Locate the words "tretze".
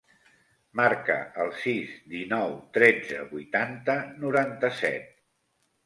2.81-3.23